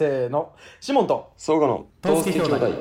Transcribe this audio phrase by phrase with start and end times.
[0.00, 0.54] せーの。
[0.80, 1.30] シモンと。
[1.36, 2.72] 相互のトースケ兄弟。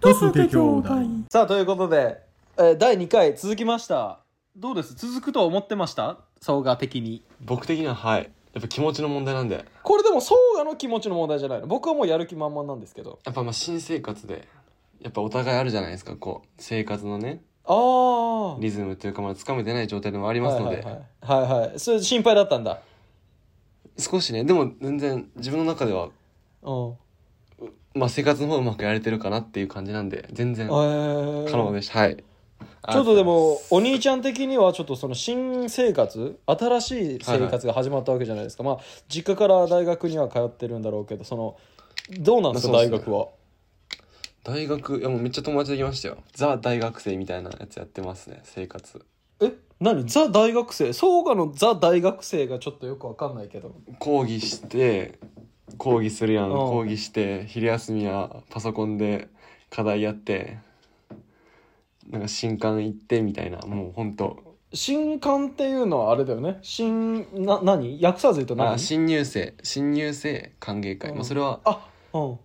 [0.00, 0.88] トスケ兄弟。
[1.30, 2.22] さあということで、
[2.56, 4.20] えー第2回続きました。
[4.56, 4.94] どうです？
[4.94, 6.20] 続くとは思ってました？
[6.40, 7.22] 総賀的に。
[7.42, 8.30] 僕的にははい。
[8.54, 9.66] やっぱ気持ちの問題なんで。
[9.82, 11.66] これでも総賀の気持ちの問題じゃないの？
[11.66, 13.18] 僕はもうやる気満々なんですけど。
[13.26, 14.48] やっぱまあ新生活で
[15.02, 16.16] やっぱお互いあるじゃないですか。
[16.16, 21.78] こう生活のねああリズムというかまだつかめてない状態でもありますので、はいはいはい、はいはい。
[21.78, 22.80] それ心配だったんだ。
[23.98, 24.44] 少しね。
[24.44, 26.08] でも全然自分の中では、
[26.62, 26.94] うん。
[27.94, 31.50] まあ、生活の方うまくやれてるかなっていう感じなんで全然えー。
[31.50, 32.16] 可能でした、はい。
[32.16, 41.56] ちょっとでもお兄ちゃん的にはちょっとその新生活新しい生活が始まったわけじゃないですか、まあ実家から大学には通ってるんだろうけどその
[42.18, 42.98] どうなんですか、まあそうっすね。
[42.98, 43.28] 大学は？
[44.44, 46.18] 大学いやもうめっちゃ友達できましたよ。
[46.34, 49.04] ザ大学生みたいなやつやってますね生活。
[49.40, 49.52] え？
[49.80, 50.04] 何？
[50.06, 50.92] ザ大学生？
[50.92, 53.74] 総合のザ大学生がちょっとよくわかんないけど。
[54.00, 55.18] 講義して
[55.78, 56.44] 講義するやん。
[56.46, 56.52] うん。
[56.52, 59.28] 講義して昼休みはパソコンで
[59.70, 60.58] 課題やって
[62.10, 63.58] なんか新刊行ってみたいな。
[63.58, 64.56] もうほんと。
[64.74, 66.58] 新刊っていうのはあれだよね。
[66.62, 68.00] 新な何？
[68.02, 68.72] 訳さず言うと何？
[68.72, 69.54] あ新入生。
[69.62, 71.16] 新入生歓迎会、うん。
[71.18, 72.38] まあ、それはあうん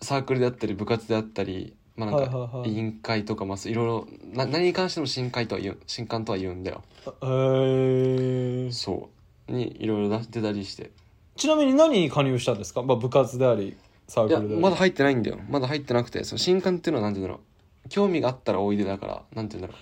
[0.00, 6.82] サークルであったり部活であったりまあなんか委員会とかまあいろいろな何に関しても新会とは言う新刊とは言うんだよ。
[7.22, 9.08] えー、そ
[9.48, 9.52] う。
[9.52, 10.90] にいろいろ出たりして。
[11.36, 13.76] ちなみに何に加入したんですか、まあ、部活であり
[14.06, 14.62] サークルであり。
[14.62, 15.38] まだ入ってないんだよ。
[15.48, 17.40] まだ入ってなくてその新刊っていうのはなんていうんだろ
[17.86, 17.88] う。
[17.88, 19.74] 興味があったらおいでだからなんていうんだろ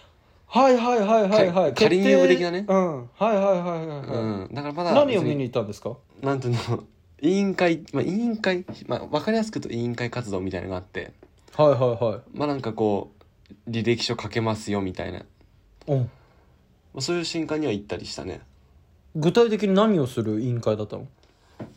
[0.46, 1.74] はいはいはいはいはい。
[1.74, 2.64] か仮入部的なね。
[2.66, 2.96] うん。
[2.98, 4.18] はいはいはいはい、う、はい。
[4.46, 5.96] うん、だからまだ別何を見に行ったんですか？
[6.22, 6.84] なんていうの
[7.20, 11.12] 委員会、まあ、委員会、まあ、分かりやすく言うと委員会活動みたいなのがあって。
[11.56, 12.20] はいはいはい。
[12.32, 13.12] まあなんかこ
[13.66, 15.20] う履歴書書けますよみたいな、
[15.86, 16.10] まうん。
[16.96, 18.40] あ、そういう新刊には行ったりしたね。
[19.16, 21.06] 具体的に何をする委員会だったの？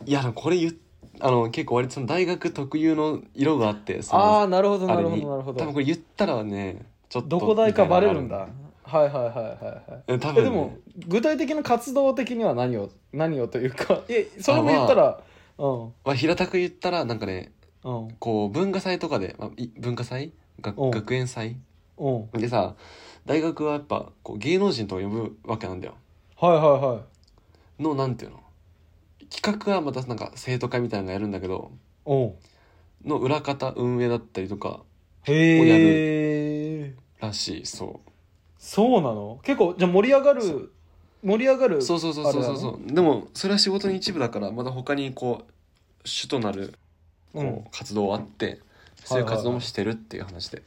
[0.06, 0.74] いやこれ言っ
[1.20, 5.60] あの結構割とその大学特有の色があってそのああなるほどなるほどなるほど。
[5.60, 8.48] 多分これ言ったらねちょっとどこ大かバレるんだ。
[8.84, 10.36] はいはいはいはいはいえ多分。
[10.36, 10.78] ねえでも
[11.08, 15.22] 具体的な活動的には何を何をというかえそれも言ったら
[15.62, 15.94] うん。
[16.04, 17.52] まあ、平たく言ったらなんかね
[17.84, 18.16] うん。
[18.20, 20.34] こう文化祭とかで、まあ、い文化祭？
[20.60, 20.92] がうん。
[20.92, 21.58] 学園祭？
[21.98, 22.32] うん。
[22.32, 22.76] でさ
[23.26, 25.96] 大学はやっぱこう芸能人とか呼ぶわけなんだよ。
[26.36, 27.02] はいはいは
[27.80, 27.84] い。
[27.84, 28.40] のなんていうの？
[29.30, 31.72] 企画はまたなんか生徒会みたいなのがやるんだけど
[32.06, 32.34] うん。
[33.06, 34.82] の裏方運営だったりとか
[35.24, 38.02] へえらしいそ
[38.58, 39.40] そうなの？
[39.44, 40.72] 結構じゃあ盛り上がる
[41.24, 42.44] 盛り上がるうそうそうそうそう。
[42.44, 46.74] そうそうでもそれは仕事の一部だからまだ他にこう主となる
[47.34, 48.60] こう、うん活動あって
[49.06, 50.64] そういう活動もしてるっていう話で、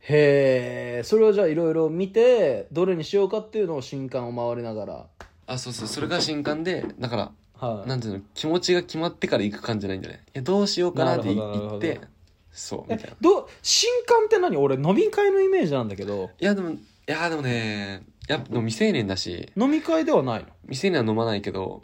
[0.00, 5.06] へえそれをじゃあいろいろ見てどれにしようかっていうのを新刊を回りながら。
[5.46, 5.88] あそうそう。
[5.88, 7.88] それが新刊でだからはい。
[7.88, 10.38] なんていうの気持ちが決まってから行く感じじゃないんだねい？
[10.38, 11.78] やどうしようかなってなるほどなるほど。
[11.78, 12.06] 言って
[12.52, 13.12] そうみたいな。
[13.12, 14.56] えどう新刊って何？
[14.56, 16.30] 俺飲み会のイメージなんだけど。
[16.40, 19.50] いやでもいやでもねやっぱでも未成年だし。
[19.56, 20.48] 飲み会ではないの？
[20.62, 21.82] 未成年は飲まないけど。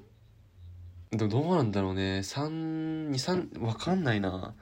[1.11, 2.19] でもどうなんだろうね。
[2.19, 4.55] 323わかんないな。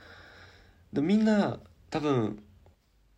[0.92, 1.58] でもみんな
[1.90, 2.38] 多分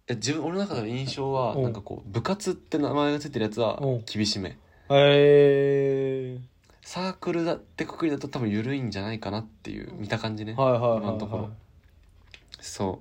[0.09, 1.61] いや自分俺の中での印象はう。
[1.61, 3.87] んなんかこう部活って名前がついてるやつはう。
[3.87, 4.51] ん厳しめ。
[4.51, 4.57] へ
[4.91, 6.39] え
[6.83, 10.55] サークルだってくくりだと多分緩いんじゃないかなっていう見た感じね。
[10.55, 11.43] はいはいはい、今のところ。
[11.45, 11.51] は
[12.61, 13.01] そ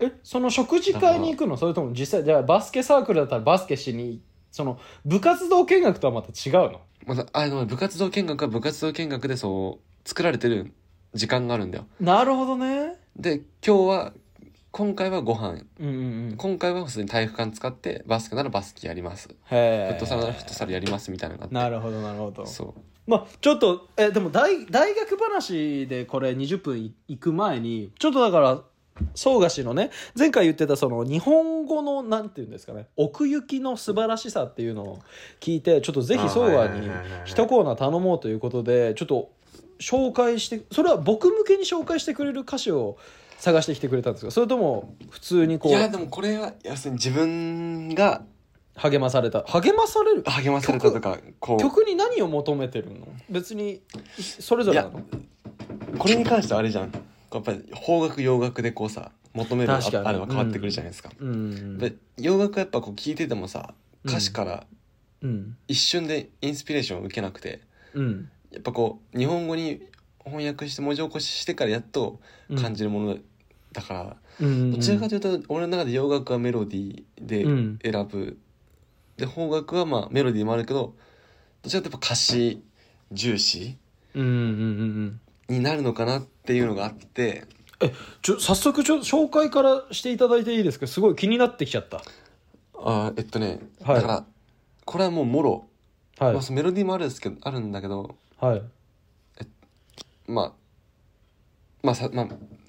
[0.00, 1.56] い、えその食事会に行くの？
[1.56, 4.22] それとも実際じゃあバスケサークルだったらバスケしに
[4.52, 6.80] その部活動見学とはまた違うの？
[7.06, 10.72] うまたあでも部活動見学は部活動見学でそう作られてる
[11.14, 11.86] 時間があるんだよ。
[11.98, 12.94] なるほどね。
[13.16, 14.12] で今日は
[14.70, 15.64] 今回はご飯。
[15.80, 15.94] うんうん
[16.30, 16.34] うん。
[16.36, 19.28] 今回は普通に体育館使ってバスケならバスケやります。
[19.28, 21.54] フットサルならフットサルやりますみたいなのがあって。
[21.54, 22.46] なるほどなるほど。
[22.46, 22.80] そう。
[23.06, 28.60] まあちょっとえでも大大学話でこれ20分い行く前にちょっとだから
[29.14, 34.98] 総賀氏のね前回言ってたその日本語のなんていうんですかね奥行きの素晴らしさっていうのを
[35.40, 36.90] 聞いてちょっとぜひ総賀に
[37.24, 39.30] 一コーナー頼もうということでちょっと
[39.80, 42.96] 紹介してそれは僕向けに紹介してくれる歌詞を
[43.38, 48.22] 探してきてくれたんですかそれとも普通にこいやでうもこれは要するに自分が
[48.74, 49.42] 励まされた。
[49.42, 50.22] 励まされる？
[50.22, 51.58] 励まされたとかこう。
[51.58, 53.06] 曲に何を求めてるの？
[53.28, 53.82] 別に
[54.18, 55.02] それぞれなの？
[55.98, 56.92] これに関してはあれじゃん
[57.38, 61.78] やっぱり邦楽洋楽でこうさ求めるあれは変わってくるじゃないですか、うん。
[61.78, 63.74] で洋楽はやっぱこう聞いててもさ
[64.04, 64.66] 歌詞から
[65.22, 65.56] うん。
[65.68, 67.60] 一瞬でインスピレーションを受けなくて
[67.94, 68.28] うん。
[68.50, 69.82] やっぱこう日本語に
[70.24, 72.20] 翻訳して文字起こししてからやっと
[72.60, 73.18] 感じるもの
[73.72, 74.72] だから、うん。
[74.72, 77.78] どちらかというと俺の中で洋楽はメロディーでうん。
[77.82, 78.38] 選ぶ、
[79.16, 80.94] で邦楽はまあメロディーもあるけど
[81.62, 82.62] どちらかというと歌詞
[83.10, 83.78] 重視。
[84.14, 84.42] うんうんうんう
[85.06, 85.20] ん
[85.52, 87.44] になるのかなっていうのがあって。
[88.22, 90.86] ちょ早速ちょ紹介からしていただいていいですか？
[90.86, 92.00] すごい気になってきちゃった。
[92.74, 93.96] あーえっとね、はい。
[93.96, 94.24] だから
[94.84, 95.66] これはもうもろ、
[96.18, 96.32] はい。
[96.34, 98.62] まあ、メロディーもあるんですけどあるんだけどはい。
[100.28, 100.52] まあ
[101.82, 102.28] まあさまあ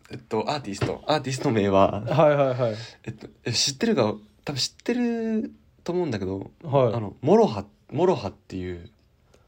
[0.09, 1.03] えっとアーティスト。
[1.05, 2.75] アーティスト名ははいはいはい。
[3.03, 4.15] えっとえ知ってるか
[4.45, 5.51] 多分知ってる
[5.83, 6.93] と思うんだけど、はい。
[6.95, 8.89] あのモロハモロハっていう。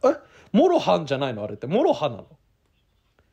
[0.04, 0.16] え？
[0.52, 1.44] モロハンじゃないの？
[1.44, 1.66] あれって。
[1.66, 2.28] モロハなの？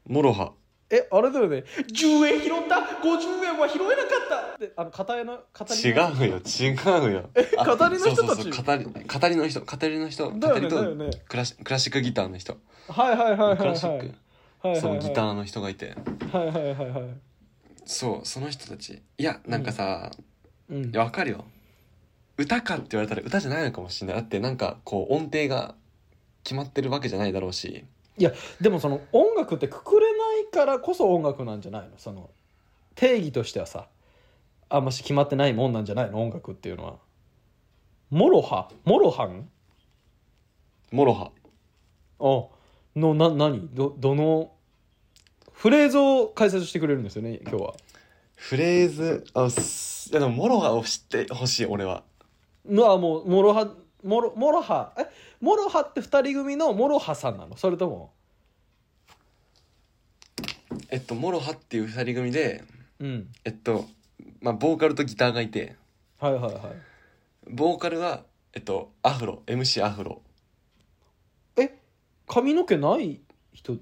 [0.07, 0.53] モロハ
[0.91, 1.65] えあれだよね。
[1.89, 4.55] 10円拾った？50円は拾えなかった。
[4.57, 6.39] ってあの語りの語り違のうよ。
[6.39, 7.31] 違うよ。
[7.57, 8.17] あ語りの人たち？
[8.17, 8.65] そうそうそう。
[8.65, 9.61] 語り語りの人。
[9.61, 10.39] 語りの人。
[10.39, 11.11] だよね語りとだよね。
[11.27, 12.59] クラシクラシックギターの人。
[12.89, 14.13] はいはいはいはいはいクラシック。
[14.63, 15.97] はいはいそうギターーの人がいて。
[16.31, 17.05] はいはいはいはい
[17.87, 19.03] そうその人たち。
[19.17, 20.11] いやなんかさ、
[20.69, 20.85] うん。
[20.85, 21.47] いやわかるよ。
[22.37, 24.17] 歌かって言われたら歌じゃないのかもしれない。
[24.17, 25.75] だってなんかこう音程が
[26.45, 27.87] 決まってるわけじゃないだろうし
[28.19, 31.91] いやでもその音楽ってくくれないからこそ音楽なんじゃないの？
[31.97, 32.31] その
[32.95, 33.87] 定義としてはさ。
[34.69, 36.23] あんまし決まってないもんなんじゃないの？
[36.23, 36.95] 音楽っていうのは。
[38.11, 39.49] モロハモロハン
[40.91, 41.31] モロハ
[42.21, 42.25] あ
[42.99, 43.69] のな何？
[43.73, 44.53] どどの？
[45.53, 47.75] フレーズを解説してくれるんですよね今日は。
[48.35, 52.03] フレーズあすいやでもモロハを知ってほしい俺は。
[52.69, 53.73] のはもうモロハ
[54.05, 55.07] モロモロハえ？
[55.41, 57.57] モロハって二人組のモロハさんなの？
[57.57, 58.13] それとも？
[60.91, 62.65] えっとモロハっていう二人組で
[62.99, 63.29] うん。
[63.45, 63.87] えっと
[64.41, 65.77] まあボーカルとギターがいて。
[66.21, 66.55] はいはいはい。
[67.51, 68.23] ボーカルは
[68.55, 70.23] えっとアフロ MC アフロ。
[71.57, 71.79] え？
[72.27, 73.21] 髪の毛ない
[73.53, 73.75] 人？
[73.75, 73.81] い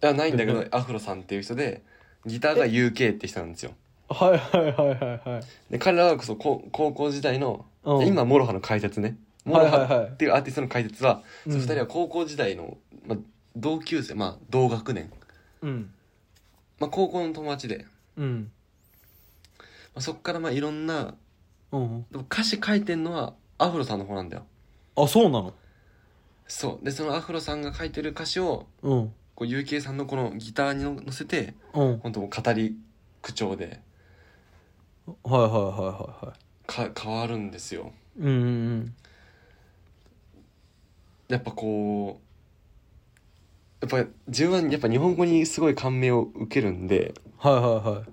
[0.00, 1.82] やないんだけどえアフロさんっていう人で
[2.24, 3.72] ギターが UK って人なんですよ。
[4.08, 4.94] はいはいはいは
[5.24, 5.42] いはい。
[5.70, 8.06] で彼らはそ高高校時代のうん。
[8.06, 9.16] 今モロハの解説ね
[9.48, 13.18] モロはいはいはいハっていうアーティストの解説は、うんその二人は高校時代の、まあ、
[13.56, 15.10] 同級生まあ同学年、
[15.62, 15.90] うん。
[16.78, 17.86] まあ、高校の友達で、
[18.16, 18.50] うん。
[19.58, 19.64] ま
[19.96, 21.14] あ、そっからまあいろんな
[21.72, 24.46] うんでも歌詞書いてんのはアフロさんの方なんだよ。
[24.96, 25.54] あそうなの？
[26.46, 26.84] そう。
[26.84, 29.12] でそのアフロさんが書いてる歌詞をうん。
[29.34, 31.98] こう UK さんのこのギターに乗せてうん。
[31.98, 32.76] 本当もう語り
[33.22, 33.80] 口調で。
[35.24, 36.38] はいはいはいはいはい。
[36.66, 37.92] か変わるんですよ。
[38.18, 38.46] うんうんう
[38.76, 38.94] ん
[41.28, 48.10] やっぱこうやっぱ自分はやっぱ日本語にすごい感銘を受けるんではいはいはい。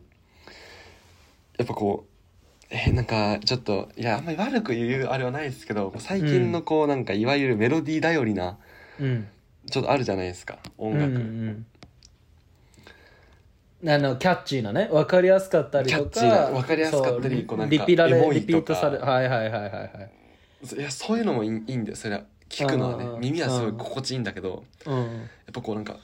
[1.58, 8.58] やっぱこうえなんかちょっといやあんまり悪く言うあれはないですけど最近のこうなんかいわゆるメロディー頼りな
[9.00, 9.28] うん。
[9.70, 11.66] ちょっとあるじゃないですか音楽、うんうん
[13.84, 13.90] うん。
[13.90, 20.12] あのキャッチーなね分かりやすかったりとかキャッチーな分かりやすかったりこうなんかリピられリピートされはいはいはいはいはい。
[20.78, 24.96] いやそういうのもいいいいんだよそれは聞くのはねうん耳はすごい心地いいんだけどうん。
[24.98, 25.98] やっぱこうなんか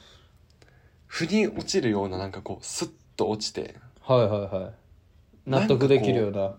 [1.07, 4.71] 腑に落ちるようななんかこうスッと落ちてはいはいはい。
[5.49, 6.53] 納得できるような。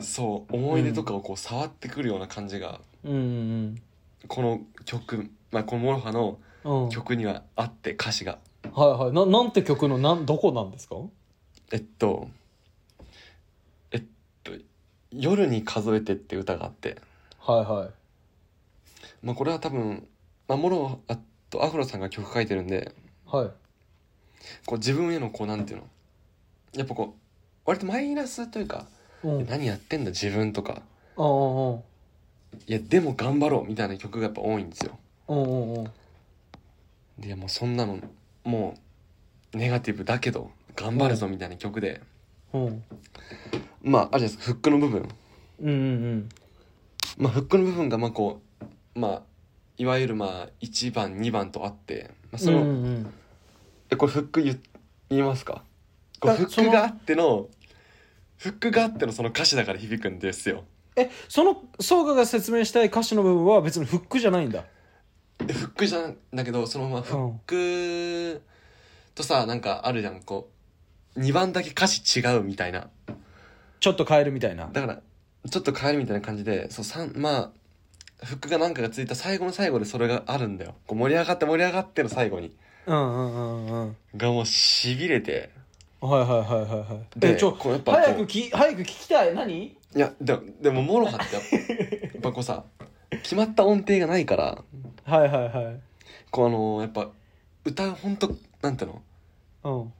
[0.00, 3.82] そう思い出とかをこう触ってくるような感じが、うんうん
[4.28, 6.90] この曲、まあ、このモロハのうんうん。
[6.90, 8.38] 曲にはあって歌詞が。
[8.72, 9.12] はいはい。
[9.12, 10.96] ななんて曲のなんどこなんですか？
[11.72, 12.28] えっと
[13.92, 14.02] えっ
[14.44, 14.52] と
[15.12, 16.96] 「夜に数えて」って歌があって、
[17.40, 17.90] はいはい
[19.22, 20.06] まあ、これは多分、
[20.46, 21.18] まあ、モロあ
[21.50, 22.92] とアフロさんが曲書いてるんで
[23.26, 23.50] はい。
[24.64, 25.86] こう自分へのこうなんていうの
[26.74, 27.20] やっぱこう
[27.64, 28.86] 割とマイナスというか
[29.22, 29.46] うん。
[29.46, 30.82] 何やってんだ自分とか。
[31.16, 31.82] うんうん
[32.66, 34.98] いやでも頑張ろうみたいな曲がやっぱ多いんですよ。
[35.28, 35.90] うんうんうん。
[37.18, 37.98] でもうそんなの
[38.44, 38.74] も
[39.52, 42.00] うネガティブだけど頑張るぞみたいな曲で、
[42.52, 42.82] うん。
[43.82, 44.38] まああるじゃないです。
[44.38, 45.08] かフックの部分。
[45.60, 46.28] うんうん。
[47.18, 48.47] まあフックの部分がまあこう
[48.98, 49.22] まあ
[49.76, 52.64] いわゆるまあ1番2番とあって、まあ、その、うん。
[52.64, 53.14] うんうん
[53.90, 54.60] えこれフック言
[55.08, 55.64] 言いますか？
[56.20, 57.48] これあフックがあっての
[58.36, 60.64] フックがあってのその歌詞だから響くんですよ。
[60.94, 64.64] えその総賀が説明したい歌詞の部分は別にフックじゃないんだ。
[65.38, 68.42] でフックじゃんだけどそのままフック
[69.14, 70.50] とさなんかあるじゃんこ
[71.16, 72.90] う2番だけ歌詞違うみたいな。
[73.80, 74.68] ちょっと変えるみたいな。
[74.70, 75.00] だから
[75.48, 77.50] ちょっと変えるみたいな感じでそうさんまあ
[78.22, 80.74] フックが何かがついた最後の最後でそれがあるんだよ。
[80.86, 82.52] こう盛り上がって盛り上がっての最後に。
[82.86, 85.50] うんうんうんうんがもうしびれて。
[86.00, 87.20] はいはいはいはいはい。
[87.20, 89.34] でえちょこうやっぱこう早くき早く聞きたい。
[89.34, 89.64] 何？
[89.64, 91.56] いやででもモロハってやっぱ
[92.04, 92.64] やっぱこうさ
[93.10, 94.64] 決まった音程がないから。
[95.04, 95.80] はいはいはい。
[96.30, 97.08] こうあのやっぱ
[97.64, 98.90] 歌う本当なんていう
[99.62, 99.82] の？
[99.82, 99.92] うん。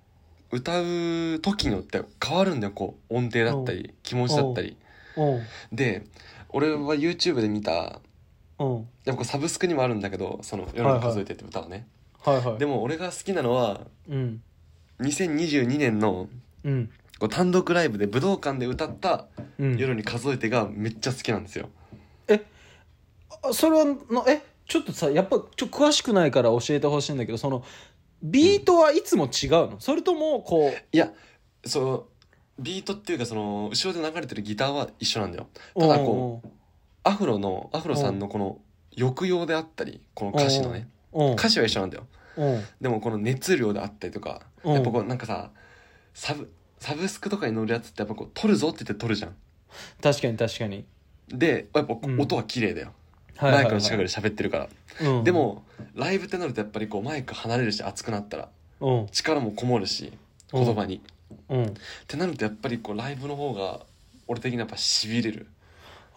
[0.51, 2.73] 歌う時によって変わるんだよ。
[2.73, 4.77] こう音程だったり気持ちだったり。
[5.17, 5.43] うん。
[5.77, 6.05] で
[6.51, 8.01] 俺は YouTube で見た
[8.59, 8.89] うん。
[9.05, 11.87] でもこれサブスクにもあるんだけど「その夜に数えて」って歌はね、
[12.21, 12.59] はいはい。
[12.59, 14.43] でも俺が好きなのはうん。
[15.01, 16.29] 2022年の
[16.65, 16.91] うん。
[17.19, 19.27] こう単独ライブで武道館で歌った
[19.59, 19.77] 「うん。
[19.77, 21.69] 夜に数えて」がめっちゃ好きなんですよ。
[23.43, 27.65] あそれはのえちょっとさやっぱちょっと詳しくないから教えてほしいんだけどその
[28.23, 31.13] ビートはいつも違うの、それともこういや
[31.65, 32.07] その
[32.59, 35.47] ビートっていうかその後ろで流れてるギターは一緒なんだよ。
[35.79, 36.49] ただこう
[37.09, 38.59] アフロのアフロさんのこの
[38.97, 40.89] 抑揚であったりこの歌詞のね。
[41.13, 41.33] うん。
[41.33, 42.07] 歌詞は一緒なんだよ。
[42.37, 42.65] うん。
[42.81, 44.75] でもこの熱量であったりとかうん。
[44.75, 45.51] やっぱこうなんかさ
[46.13, 49.35] サブサブスクとかに乗るやつってやっぱこう撮るぞって言って撮るじゃん。
[50.03, 50.85] 確かに確かに、
[51.29, 52.21] でやっぱうん。
[52.21, 52.93] 音は綺麗だよ、
[53.41, 54.69] マイクの近くで喋ってるから、
[55.09, 55.25] うん。
[55.25, 58.49] でもライブってなるとやっぱりこうマイク離れるし熱くなったら
[58.81, 59.07] うん。
[59.11, 60.13] 力もこもるし
[60.53, 61.01] 言葉に、
[61.49, 61.65] うん。
[61.67, 61.73] っ
[62.07, 63.81] てなるとやっぱりこうライブの方が
[64.27, 65.47] 俺的にやっぱしびれる、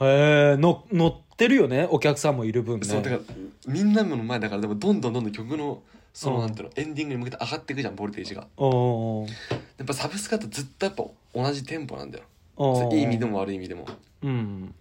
[0.01, 2.85] へえの乗ってるよねお客さんもいる分ね。
[2.85, 3.21] そうだから
[3.67, 5.81] みんなの前だからでもどんどんどんどん曲の
[6.13, 8.47] そのうんなんていうのエンディングに向けて上がっていくじゃんボルテージが。
[8.57, 11.03] うんうんやっぱサブスクだとずっとやっぱ
[11.33, 12.25] 同じテンポなんだよ。
[12.57, 12.97] うん。
[12.97, 13.87] いい意味でも悪い意味でも。
[14.21, 14.75] うん。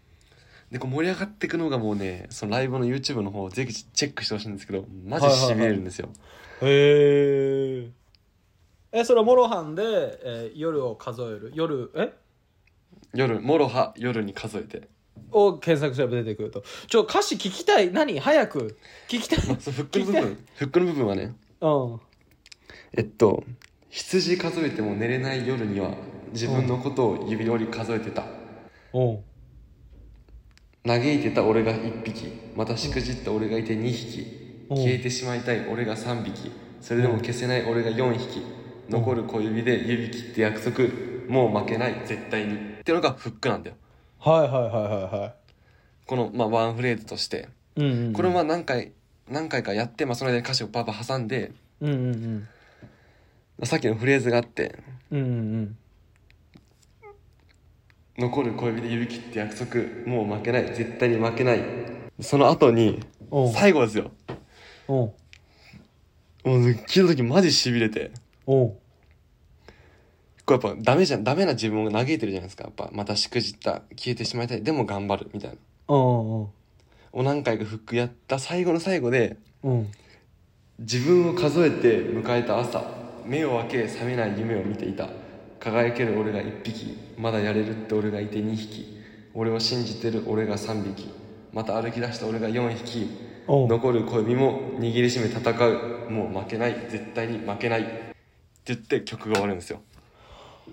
[0.71, 6.09] でこう盛り上がっていくのがもうねそのライブの YouTube の方ぜひチェックしてほしいんですけどマジしびれるんですよ、
[6.63, 7.91] へえ
[8.93, 11.51] えそれはモロハンで、えー夜を数える？
[11.55, 12.13] 夜え？
[13.15, 14.89] 夜もろは夜に数えて
[15.33, 16.65] を検索すれば出てくると。
[16.89, 17.93] ちょ歌詞聞きたい。
[17.93, 18.19] 何？
[18.19, 18.77] 早く。
[19.09, 19.39] 聞きたい。
[19.39, 20.45] フックの部分。
[20.57, 21.35] フックの部分はね。
[21.61, 22.01] うん。
[22.93, 23.45] えっと
[23.89, 25.95] 羊数えても寝れない夜には
[26.33, 28.25] 自分のことを指折り数えてた。
[28.93, 29.19] うん。
[30.87, 32.33] 嘆いてた俺が1匹。
[32.57, 34.67] またしくじった俺がいて2匹。
[34.71, 34.77] うん。
[34.77, 36.51] 消えてしまいたい俺が3匹。
[36.81, 38.43] それでも消せない俺が4匹。
[38.89, 40.89] 残る小指で指切って約束。
[41.29, 42.03] もう負けない。
[42.07, 42.55] 絶対に。
[42.55, 43.77] っていうのがフックなんだよ
[44.23, 45.35] はいはいはいはいは
[46.07, 47.49] この、まあ、ワンフレーズとして。
[47.77, 48.13] いうんうん。
[48.13, 48.93] これもまあ何回
[49.31, 51.53] 何回かやって、まあ、その間に歌詞をパパ挟んで。
[51.81, 52.49] うんうん
[53.59, 53.67] うん。
[53.67, 54.79] さっきのフレーズがあって。
[55.11, 55.77] うんうん
[58.19, 59.81] 残る小指で指切って約束。
[60.07, 60.67] もう負けない。
[60.75, 61.65] 絶対に負けない。
[62.21, 63.01] その後に
[63.31, 63.45] う。
[63.45, 64.11] ん最後ですよ。
[64.89, 64.93] う。
[64.93, 65.15] んも
[66.45, 68.11] う聞いた時マジしびれて。
[68.47, 68.55] う。
[68.55, 68.73] ん
[70.55, 72.65] やっぱダメじゃんダメな自分を嘆いてるじゃないですか。
[72.65, 74.63] やっぱまたしくじった消えてしまいたい。
[74.63, 75.57] でも頑張るみたいな。
[75.95, 76.49] うん
[77.13, 79.91] を何回かフックやった最後の最後でうん。
[80.79, 82.85] 自分を数えて迎えた朝
[83.27, 85.09] 目を開け覚めない夢を見ていた。
[85.59, 88.99] 輝ける俺が1匹まだやれるって俺がいて2匹。
[89.35, 91.11] 俺を信じてる俺が3匹。
[91.53, 93.11] また歩き出した俺が4匹。
[93.49, 93.69] うん。
[93.69, 96.11] 残る小指も握りしめ戦う。
[96.11, 96.75] もう負けない。
[96.89, 97.83] 絶対に負けない。
[97.83, 97.85] っ
[98.63, 99.81] て言って曲が終わるんですよ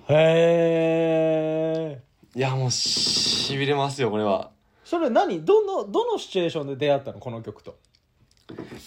[0.10, 2.01] へえ
[2.36, 4.51] いやもうしびれますよこれは。
[4.84, 5.44] それ何？
[5.44, 7.20] どのどのシチュエーションで出会ったの？
[7.20, 7.77] この曲と。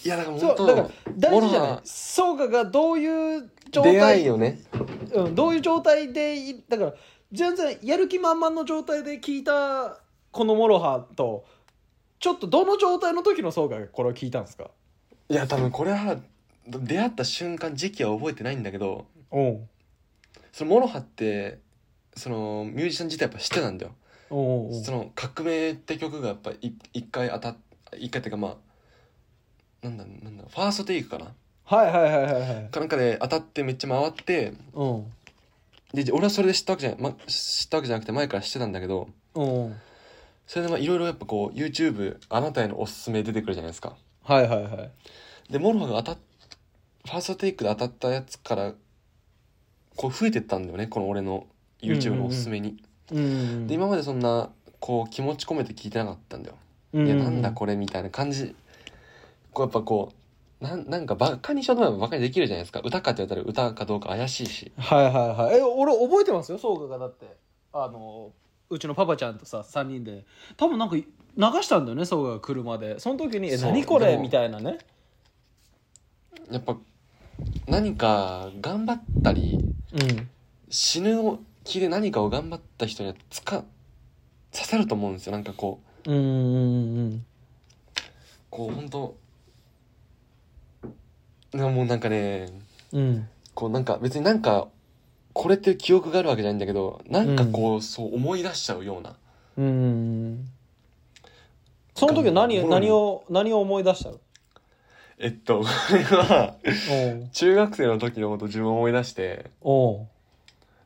[0.03, 1.79] いやだから本当そうだから大事じゃない？
[1.83, 3.93] そうかがどういう状態？
[3.93, 4.59] 出会いよね。
[5.13, 6.93] うん、どういう状態でいだから
[7.31, 9.99] 全然やる気満々の状態で聞いた
[10.31, 11.45] このモロハと
[12.19, 14.71] ちょっとどの状態の時のそうがこれを聞いたんですか？
[15.29, 16.17] いや多分これは
[16.65, 19.67] 出会った瞬間時期は覚えてないんだけどおう
[20.51, 21.59] そのモロハって
[22.15, 23.95] そのミュージシャン自体やっぱ知ってたんだよ。
[24.29, 27.57] おうおうその「革命」って曲がやっぱい一回当たっ
[27.97, 28.57] 一回っていうかま
[29.83, 31.33] あなんだなんだファーストテイクかな？
[31.65, 32.69] はいはいはいはいはい。
[32.69, 35.05] かなんかで当たってめっちゃ回ってうん。
[35.93, 39.75] で俺はそれで知ったわけじゃない、ま、知ったわけじゃなくて前から知ってたんだけどうん。
[40.47, 43.95] それでまあいろいろやっぱこう YouTube あなたへのおすすめ出てくるじゃないですか。
[44.23, 44.91] はいはいはい。
[45.51, 46.21] でモロハが当たっ
[47.03, 48.73] ファーストテイクで当たったやつから
[50.01, 51.45] こう増えてったんだよねこの俺の
[51.79, 56.55] YouTube のおすすめに、うんで今までそんなこう気持ち込めて聞いてなかったんだよ、
[56.93, 58.55] うんいやなんだこれみたいな感じ。
[59.53, 60.11] こうやっぱこ
[60.59, 62.79] うなんなんかバカにしようと思えばバカにできるじゃないですか。
[62.79, 64.71] 歌かって言われたら歌かどうか怪しいし。
[64.77, 65.59] はいはいはい。
[65.59, 66.57] え俺覚えてますよ？
[66.57, 67.37] そうがだって。
[67.71, 68.31] あの
[68.69, 70.25] うちのパパちゃんとさ3人で。
[70.57, 71.03] 多分なんか流
[71.61, 72.99] したんだよねそうが車で。
[72.99, 74.79] その時に「え何これ?」みたいなね。
[76.49, 76.75] やっぱ
[77.67, 79.60] 何か頑張ったり
[79.93, 80.29] うん。
[80.69, 83.63] 死ぬ気で何かを頑張った人にはつか
[84.51, 85.33] 刺さると思うんですよ。
[85.33, 86.11] なんかこう。
[86.11, 87.25] うんうんうん
[88.49, 89.15] こう本当
[91.53, 92.49] なもうなんかね
[92.91, 93.27] うん。
[93.53, 94.67] こうなんか別になんか
[95.33, 99.15] これって記憶があるわけじゃないんだけどなんかこう、そう思い出しちゃうような。
[99.57, 99.69] うんう
[100.29, 100.49] ん
[101.95, 104.19] その時は何うん何を何を思い出したの？
[105.21, 106.55] えっとこれは
[107.31, 109.51] 中学生の時のこと自分を思い出して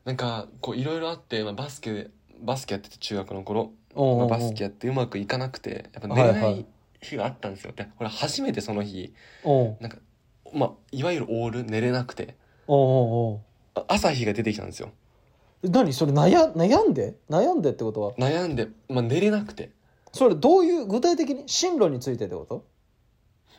[0.04, 2.08] なんかこういろいろあって、まあ、バスケ
[2.42, 6.42] バスケやってて中学の頃、まあ、バスケやってうまくいかなくてやっぱ寝れない。
[6.42, 6.66] はいはい
[6.98, 7.72] 日があったんですよ。
[7.76, 9.12] でこれ初めてその日
[9.80, 9.98] なんか
[10.52, 12.34] まあいわゆるオール寝れなくて。
[13.88, 14.90] 朝日が出てきたんですよ。
[15.62, 15.92] 何？
[15.92, 17.14] それ悩悩んで？
[17.28, 18.14] 悩んでってことは？
[18.14, 19.70] 悩んで、まあ、寝れなくて。
[20.12, 22.64] それどういう具体的に進路についてってこと？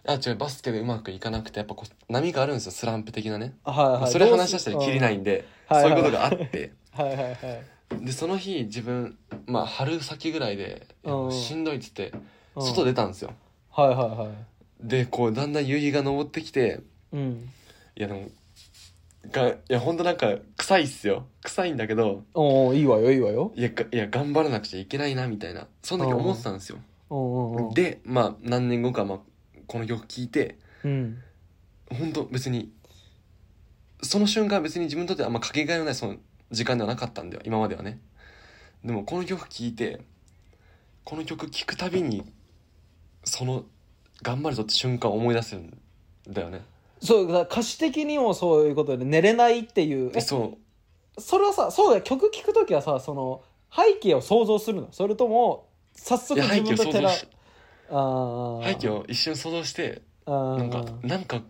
[0.07, 4.11] あ違うバスケでうまくいかなくてやっぱこう波があるんですよスランプ的なね、はいはい。
[4.11, 5.81] それ話し出したらきりないんで、うん。
[5.81, 6.71] そういうことがあって。
[6.91, 8.05] はいはいはい。
[8.05, 10.87] でその日自分まあ春先ぐらいで
[11.31, 12.13] しんどいっつって
[12.55, 12.63] うん。
[12.63, 13.33] 外出たんですよ、
[13.71, 14.29] はいはいはい。
[14.81, 17.49] でこうだんだん夕日が昇ってきてうん。
[17.95, 18.29] いやでも
[19.29, 21.25] がいやほんとなんか臭いっすよ。
[21.43, 23.51] 臭いんだけどおおいいわよいいわよ。
[23.55, 25.67] いやがいや頑張らなくちゃいけないなみたいな。
[25.83, 26.77] そんだけ思ってたんですよ。
[27.73, 29.19] でまあ何年後か、まあ、
[29.67, 31.21] この曲聴いてうん。
[31.89, 32.71] 本当別に
[34.01, 36.15] その瞬間は別に自分にとってあんまかけがえのないその
[36.51, 37.99] 時間ではなかったんだよ今まではね。
[38.83, 40.01] でもこの曲聴いて
[41.03, 42.23] この曲聴くたびに
[43.23, 43.65] その
[44.21, 45.77] 頑張るぞって瞬間を思い出すん
[46.27, 46.61] だよね。
[47.01, 50.11] そうだから歌詞的にもそういうことで寝れないっていう。
[50.15, 50.57] えそ
[51.17, 51.21] う。
[51.21, 52.01] それはさそうだよ。
[52.01, 53.41] 曲聴く時はさその
[53.75, 54.89] 背景を想像するの。
[54.91, 57.27] それとも早い速や背景を自分で照ら想像し
[57.89, 58.67] あー。
[58.67, 61.41] 背景を一瞬想像してなんかなんか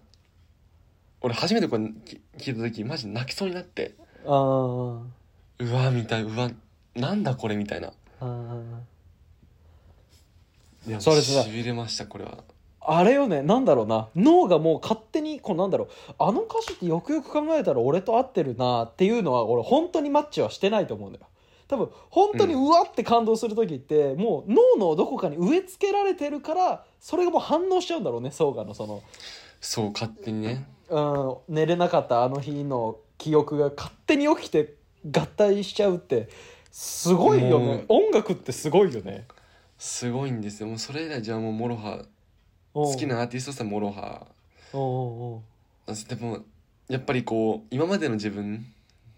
[1.21, 3.95] 俺初めてこれき聞いた時マジ泣きそうになって。
[4.25, 5.01] うわ
[5.91, 6.51] みたいうわ
[6.95, 7.91] なんだこれみたいな。
[10.99, 12.43] それさしびれましたこれは。
[12.89, 14.07] あれよねなんだろうな。
[14.15, 16.13] 脳がもう勝手にこうなんだろう。
[16.19, 21.25] あの歌詞ってよくよく考えたら俺と合ってるなっていうのは俺本当にマッチはしてないと思うんだよ
[21.67, 29.03] 多分本当にうわって感動する時って、もう脳のどこかに植え付けられてるからそれがもう反応しちゃうんだろうねソーガのその、
[29.59, 30.67] そう勝手にね。
[30.89, 36.29] うん、寝れなかったあの日の記憶が勝手に起きて合体しちゃうって
[36.71, 37.85] すごいよね。
[37.89, 39.27] 音楽ってすごいよね。
[39.77, 40.67] すごいんですよ。
[40.67, 42.05] もうそれ以来じゃあもうモロハ
[42.73, 44.27] 好きなアーティストさんモロハ
[44.71, 45.95] おうおうおう。
[46.07, 46.45] でも
[46.87, 48.65] やっぱりこう今までの自分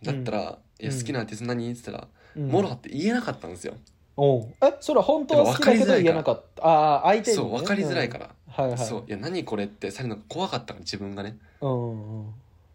[0.01, 0.39] だったら
[0.79, 2.07] 「いやうん好きなアーティスト何?」って言ったら、
[2.39, 2.52] うん。
[2.52, 3.75] モロハって言えなかったんですよ。
[4.17, 4.47] おう。
[4.62, 6.65] えそれは本当は好きだけど言えなかった？
[6.65, 8.78] ああ相手に、ね、そう分かりづらいから、うんはいはい。
[8.80, 9.04] そう。
[9.08, 11.38] いや何これってされるのが怖かったから自分がね。
[11.62, 12.34] うんうん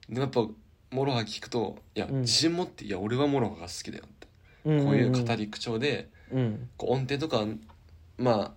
[0.09, 0.47] でもやっぱ
[0.91, 2.21] モロハ聞くといや、うん。
[2.21, 4.27] 自信持って「いや俺はモロハが好きだよ」って、
[4.67, 6.69] うんこういう語り口調でうん。
[6.77, 7.45] こう音程とか
[8.19, 8.53] まあ、ま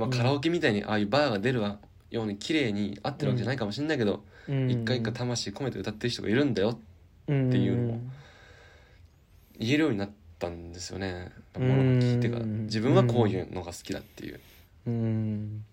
[0.00, 0.10] あ、うん。
[0.10, 1.60] カラオケみたいにああいうバーが出る
[2.10, 4.70] ように綺麗に合ってるわけじゃないかもしれないけど、うん。
[4.70, 6.76] 一回一回魂込めて歌ってる人がいるんだよっ
[7.26, 8.00] ていうのも
[9.58, 11.30] 言えるようになったんですよね。
[11.56, 12.42] モロハ聞いてから。
[12.42, 12.64] うん。
[12.64, 14.40] 自分はこういうのが好きだっていう。
[14.86, 15.64] うん。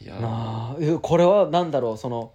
[0.00, 0.20] いやー。
[0.20, 0.98] なあ。
[1.00, 1.96] これはなんだろう？
[1.98, 2.32] その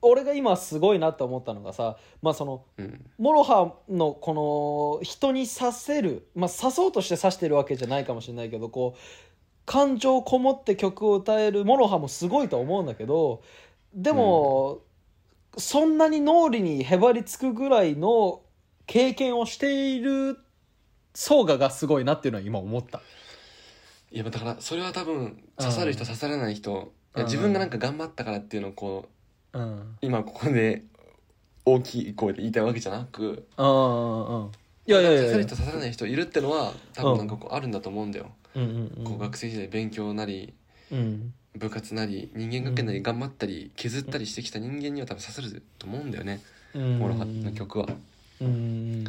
[0.00, 3.04] 俺が今すごいなって思ったのがさまあそのうん。
[3.18, 9.00] モロハのこの人にさせるまあ刺そうとして刺してるわけじゃないかもしれないけどこう
[9.66, 13.42] 感情こもって曲を歌えるモロハもすごいと思うんだけど
[13.94, 14.80] でも、
[15.56, 18.42] そんなに脳裏にへばりつくぐらいの
[18.86, 20.38] 経験をしている
[21.14, 23.00] ソーガがすごいなっていうのは今思った。
[24.12, 29.08] いやだからそれは多分刺さる人うん刺さらない人い自分がなんか頑張ったからっていうのをこ
[29.52, 29.96] ううん。
[30.00, 30.84] 今ここで
[31.64, 34.44] 大きい声で言いたいわけじゃなくうんうん。
[34.44, 34.52] うん
[34.88, 35.20] いやいやいや。
[35.22, 38.62] 刺さる人刺さらない人いるってのは多分なんかこうあるんだと思うんだよ、うん。
[38.62, 40.54] うんうんこう学生時代勉強なり
[40.92, 41.34] うん。
[41.56, 46.42] 部活なり人間関係なり頑張ったり削ったりしてきた人間には多分刺さると思うんだよね、
[46.74, 46.98] うん。
[46.98, 47.88] モロハの曲は。
[48.40, 49.04] うん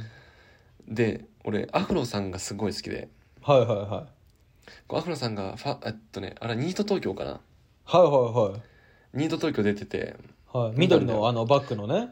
[0.88, 3.10] で俺アフロさんがすごい好きで。
[3.42, 4.70] はいはいはい。
[4.88, 7.40] こうアフロさんがファえっとねあれニート東京かな。
[7.86, 10.16] はいはいニート東京出てて。
[10.52, 10.64] はい。
[10.68, 12.10] はい緑のあのバッグのね。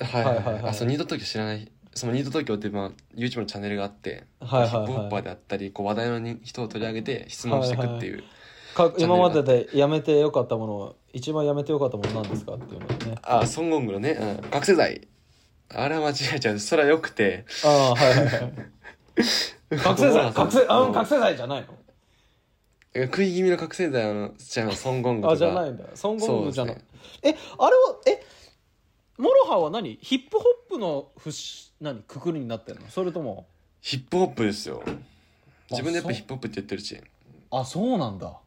[0.00, 0.54] はいはいはい。
[0.54, 1.70] はいあそうニート東京知らない。
[1.94, 4.70] そのニート東京ってまあ YouTube のチャンネルがあって、はいはいはい。
[4.70, 8.22] ヒップホッパーであったりこう話題のに人を取り上げて質問していくっていう、
[8.74, 13.18] かチャンネルが今まででやめてよかったもの一番やめてよかったものなんですかっていうのね。
[13.22, 14.10] あソン・ゴングのね、
[14.42, 15.08] うん、覚醒剤
[15.68, 16.58] あれは間違えちゃう。
[16.58, 17.44] それはよくて。
[17.64, 18.52] ああはいはいはい。
[19.82, 20.32] 覚醒剤？
[20.32, 20.92] 覚醒あうん。
[20.92, 21.66] 覚醒剤じゃない
[22.94, 25.34] 食い気味の覚醒剤あのじゃあソン・ゴングとか。
[25.34, 25.84] のあじゃないんだ。
[25.94, 26.84] ソン・ゴングじゃない、そう
[27.22, 28.22] えあれはえ
[29.18, 29.98] モロハは何？
[30.00, 32.02] ヒップホップの節何？
[32.02, 32.88] くくりになってるの？
[32.88, 33.46] それとも？
[33.80, 34.82] ヒップホップですよ。
[35.70, 37.00] 自分でやっぱヒップホップって言ってるし。
[37.50, 38.38] あそうなんだ。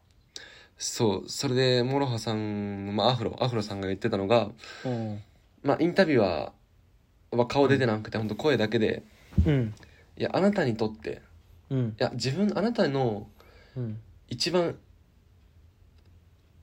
[0.78, 1.28] そう。
[1.28, 4.50] それでモロハさんの、まあ、アフロアフロさんが言ってたのが、
[4.84, 5.22] うん。
[5.62, 6.52] まあ、インタビュアー
[7.30, 9.02] は顔出てなくて本当声だけで。
[9.46, 9.74] うん
[10.18, 11.22] 「いやあなたにとって。
[11.70, 11.88] うん。
[11.90, 13.28] いや自分あなたの
[13.76, 14.00] うん。
[14.28, 14.76] 一番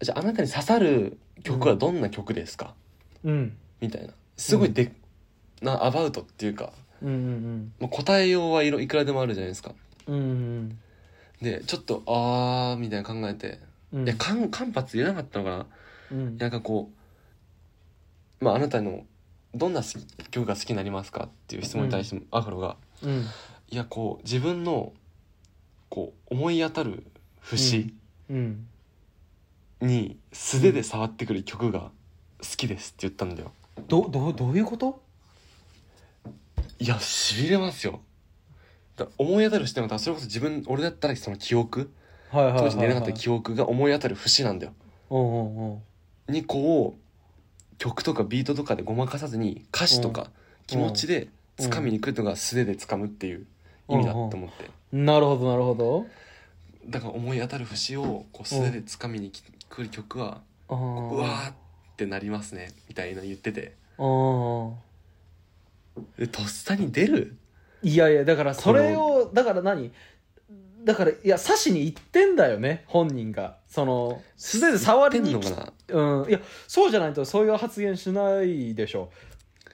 [0.01, 2.75] じゃああなたに刺さる曲はどんな曲ですか?
[3.23, 3.57] うん。
[3.79, 4.13] みたいな。
[4.35, 4.91] すごいで、
[5.61, 6.71] なアバウトっていうか。
[7.01, 9.73] うんうんもう答えようはいろいくらでもあるじゃないですか。
[10.07, 10.79] うんうん
[11.41, 13.59] でちょっとあーみたいな考えて、
[13.93, 14.05] うん。
[14.05, 15.65] いや間間髪入れなかったのかな？
[16.11, 16.37] うん。
[16.37, 16.91] なんかこ
[18.41, 19.05] うまああなたの
[19.57, 19.81] どんな
[20.31, 23.25] 曲が好きになりますかっていう質問に対してアフロが、うん。
[23.69, 24.93] いやこう自分の
[25.89, 27.03] こう思い当たる
[27.41, 27.93] 節
[28.29, 28.67] うん。
[29.81, 31.89] に素手で触ってくる曲が好
[32.57, 33.51] きですって言ったんだよ。
[33.87, 35.01] どどどういうこと？
[36.79, 38.01] いやしびれますよ。
[38.95, 41.91] だ思い当たる視点はそれこそ自分俺だったらその記憶
[42.31, 44.73] はいはい当時寝れなかった記憶が思い当たる節なんだよ。
[45.11, 45.81] うんうんう
[46.29, 46.33] ん。
[46.33, 47.01] にこう
[47.77, 50.29] 曲とかビートとかでごまかさずに歌詞とか
[50.65, 53.45] 気持ちで掴みに来るのが素手で掴むっていう
[53.89, 54.69] 意味だと思って。
[54.91, 56.05] なるほどなるほど。
[56.87, 61.53] だから思い当たる節をこう素手で掴みに来来る曲はあーうわーっ
[61.97, 63.73] てなりますねみたいな言ってて。
[63.97, 64.73] あー
[66.19, 67.37] えとっさに出る？
[67.83, 69.91] いやいやだからそれをだから何？
[70.87, 73.57] だからいや刺しに行ってんだよね本人が。
[73.67, 76.21] その素手で触りに言ってんのかな？
[76.21, 76.29] うん。
[76.29, 79.11] いやそうじゃないとそういう発言しないでしょ。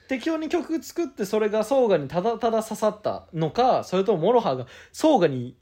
[0.08, 5.56] 適当に曲作ってそれがソーガにただただ刺さったのかそれともモロハがソーガに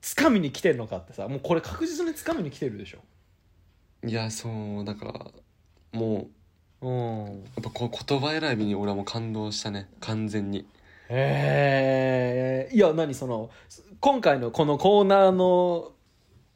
[0.00, 2.98] 掴みに来てるのかってさもうこれ確実に掴みに来てるでしょ。
[4.06, 6.28] いやそうだからも
[6.80, 7.24] うん。
[7.24, 10.64] うやっぱこう言葉選びに俺はもう感動したね完全に
[11.08, 13.50] へえいや何その
[14.00, 15.92] 今回のこのコーナーの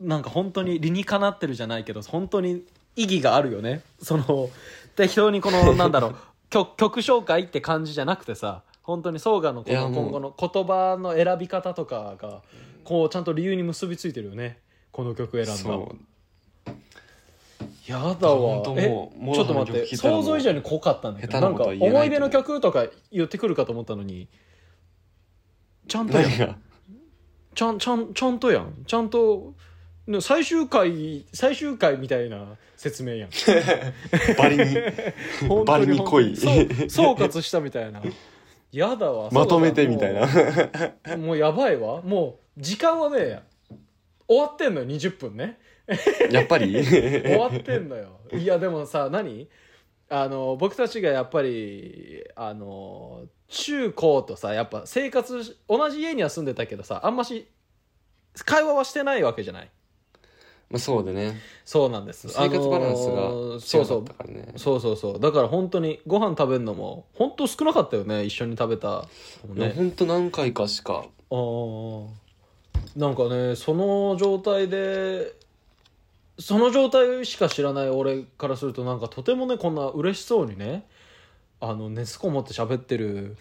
[0.00, 2.64] なんか本当に理にかなってるじゃないけど本当に
[2.96, 3.82] 意義があるよね。
[4.02, 4.50] その
[4.96, 6.16] 適当にこの なんだろう
[6.50, 12.42] 曲曲紹介って感じじゃなくてさ本当にソーガのこの今後の言葉の選び方とかが
[12.84, 13.08] こう。
[13.08, 14.58] ちゃんと理由に結びついてるよね
[14.90, 16.74] この曲選んだ
[17.86, 18.62] やだわ。
[18.76, 18.86] え
[19.34, 24.28] ちょっと待って想像以上に濃かったんだけどなんことは言えないと思い出の曲とか言ってくるかと思ったのに
[25.88, 26.62] ちゃんとやん。
[27.54, 28.84] ちゃんちゃんちゃんとやん。
[28.86, 29.54] ちゃんと
[30.06, 33.30] ね最終回最終回みたいな説明やん。
[34.38, 34.64] バリに。
[35.66, 36.36] バリに濃い。
[36.36, 36.52] 総
[37.14, 38.00] 括したみたいな。
[38.70, 40.26] やだわまとめてみたいな。
[41.04, 42.00] なもうやばいわ。
[42.02, 43.42] もう時間はね
[44.28, 45.58] 終わってんのよ20分ね
[46.30, 46.84] やっぱり？
[46.84, 48.20] 終わってんのよ。
[48.32, 49.48] いやでもさ何？
[50.08, 57.48] あの僕たちがやっぱりあの中高とさやっぱ生活し同じ家には住んでたけどさあんまし
[58.44, 59.70] 会話はしてないわけじゃない？
[60.70, 61.40] まあそうでね。
[61.64, 62.28] そうなんです。
[62.28, 64.52] 生活バランスあのがそうそうったからね。
[64.56, 64.96] そうそう。
[64.96, 69.06] そうだから本当にご飯食べるのも本当少なかったよね一緒に食べた
[69.48, 69.72] ね。
[69.76, 71.04] ほんと何回かしか。
[71.30, 72.06] あー。
[72.96, 75.32] なんかねその状態で
[76.38, 80.86] その状態しか知らない俺からするとなんかとてもねこんな嬉しそうにね
[81.60, 83.36] あの熱こもって喋ってる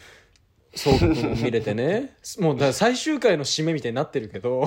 [0.73, 2.15] そうを見れてね。
[2.39, 4.63] もうだ最終回の締めみたいになってるけど。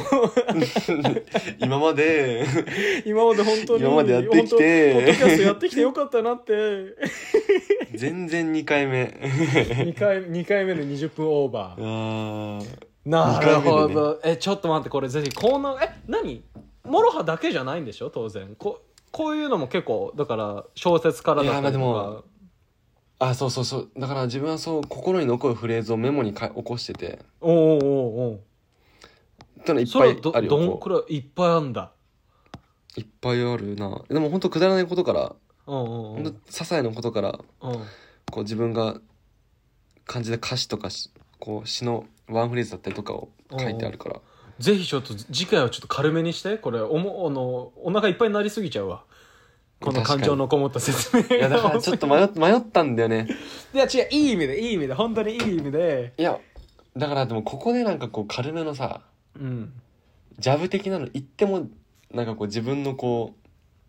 [1.58, 2.44] 今まで。
[3.06, 4.92] 今まで本当に今までやってきて。
[4.92, 6.52] ポッドキャストやってきてよかったなって。
[7.94, 9.04] 全然2回目。
[9.04, 12.60] 2回 ,2 回目で20分オーバあー。
[12.60, 12.66] ー
[13.06, 16.42] なるほ二ど、えちょっと待ってこれぜひコーナーえ何？
[16.84, 18.10] モロハだけじゃないんでしょ？
[18.10, 18.54] 当然。
[18.56, 22.24] ここういうのも結構だから小説からだったりとか。
[23.20, 23.90] あそうそうそう。
[23.96, 27.20] だから自分はそう心に残るフレーズをメモにか起こしてて。
[27.40, 28.32] おうおうおう。
[28.32, 28.40] おう
[29.64, 31.92] ただいっそぱいあるよこんくらいいっぱいあんだ？
[32.96, 34.02] ういっぱいあるな。
[34.08, 36.24] でも本当くだらないことからほうんん。
[36.24, 37.72] と些細なことからうん。
[38.30, 39.00] こう自分が
[40.06, 44.20] 感じた歌詞とかしこう詩のワンフレーズだったりとかを書いてあるから
[44.58, 49.04] ぜひちょっと次回はちょっと軽めにしてこれおもあのお腹いっぱいになりすぎちゃうわ。
[49.80, 53.28] この感情のこもった説明いやだからちょっと迷っ迷ったんだよね。
[53.74, 54.94] いや違ういい意味でいい意味で。
[54.94, 56.38] 本当にいい意味でいや
[56.96, 59.02] だからでもここでなんかこう軽めのさ
[59.38, 59.72] うん。
[60.38, 61.68] ジャブ的なの言っても
[62.12, 63.34] なんかこう自分のこ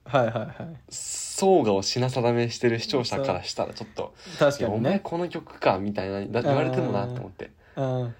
[0.05, 0.77] うはいはいはい。
[0.89, 4.13] 相我を品定めしてる視聴者からしたらちょっと
[4.59, 8.13] 「いやお前確かにねこの曲か」みたいなだ言われてもなと思って今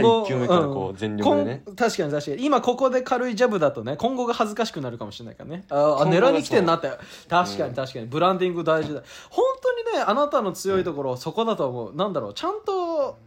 [0.00, 1.62] 後1球目からこう全力でね。
[1.66, 2.44] 今確かに確かに。
[2.44, 5.64] 今ここで軽いジャブだとね今後が恥ずかしくなるかもしれないからね。
[5.70, 6.90] ああ狙いに来てんなって。
[7.28, 7.70] 確かうん。
[7.70, 8.06] に確かに。
[8.06, 9.02] ブランディング大事だ。
[9.30, 11.94] 本当にねあなたの強いところそこだと思う。
[11.96, 13.18] なんだろうちゃんと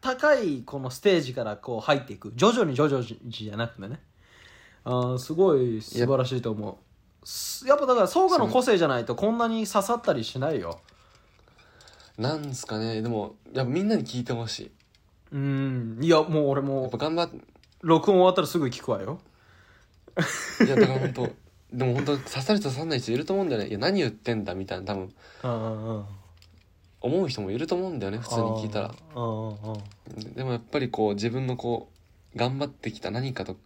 [0.00, 2.32] 高いこのステージからこう入っていく。
[2.36, 4.00] 徐々に徐々にじゃなくてね。
[4.84, 6.76] あーすごい素晴らしいと思う。
[7.26, 10.80] すやっぱだから相我の個性じゃないとこんなに刺さったりしないよ。
[12.16, 13.02] なんすかね。
[13.02, 14.70] でもやっぱみんなに聞いてほしい
[15.32, 15.98] うん。
[16.00, 17.38] いやもう俺やもっぱ頑張って
[17.82, 19.20] 録音終わったらすぐ聞くわよ。
[20.64, 21.30] いやだから本当
[21.72, 23.68] でも本当刺さる人刺さんない人いると思うんだよね。
[23.68, 25.12] いや何言ってんだみたいな多分。
[25.44, 26.04] うんうんうん
[27.00, 28.94] 思う人もいると思うんだよね普通に聞いたら。
[29.14, 31.90] うんうんうんでもやっぱりこう自分のこ
[32.34, 33.56] う頑張ってきた何かと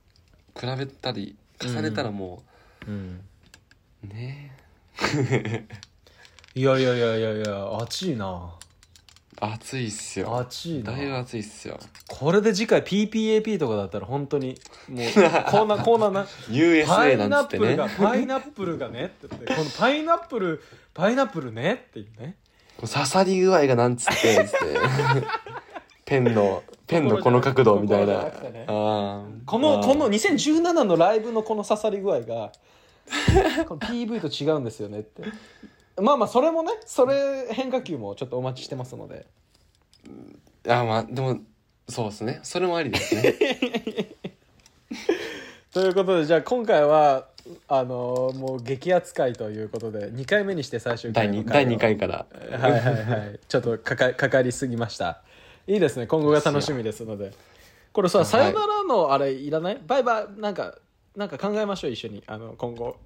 [0.54, 2.42] 比べたり重ねたらも
[2.86, 2.90] う。
[2.90, 3.20] ん。
[4.04, 4.56] う、ね
[6.54, 8.52] いやいやいやいやいや熱いな
[9.44, 10.38] 暑いっすよ。
[10.38, 10.92] 熱いな。
[10.92, 11.76] だいぶ暑いっすよ。
[12.08, 14.56] これで次回 PPAP とかだったら本当に
[14.88, 17.66] もうコーナーコーナーなパ USA なんつってね。
[17.66, 20.62] ップルがパイナップルがねって言ってこのパイナップル
[20.94, 22.36] パイナップルねっていうね。
[22.80, 24.56] 刺さり具合がなんつってつって。
[26.04, 28.30] ペンのペンのこの角度みたいな、と
[29.46, 32.52] このこの2017のライブのこの刺さり具合が
[33.66, 35.22] この PV と違うんですよねって
[36.00, 39.26] まあまあそれもねそれ変化球もちょっとお待ちしてますので。
[40.68, 41.40] あまあでも
[41.88, 42.40] そうですね。
[42.42, 43.34] それもありですね。
[45.72, 47.28] ということでじゃあ今回は
[47.66, 52.26] あのーもう激アツ回ということで2回目にして最終第回の 2, 第を2回から。
[52.58, 53.40] はいはいはい。
[53.48, 55.22] ちょっとかかかかりすぎました。
[55.66, 56.06] いいですね。
[56.06, 57.32] 今後が楽しみですので。
[57.92, 59.80] これさ「さよなら」のあれいらない？
[59.86, 60.40] バイバイ。
[60.40, 60.78] なんか
[61.16, 62.22] なんか考えましょう一緒に。
[62.26, 62.96] あの今後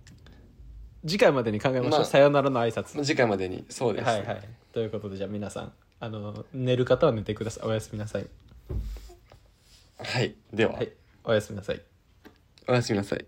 [1.06, 3.04] 次回までに考えましょう、まあさよならの挨拶。
[3.04, 3.64] 次回までに。
[3.68, 4.48] そうです、はいはい。
[4.72, 7.68] ということでじゃあ皆さんあの寝る方は寝てください。
[7.68, 8.26] おやすみなさい。
[9.98, 10.92] はい、では、はい。
[11.24, 11.80] おやすみなさい。
[12.68, 13.24] おやすみなさい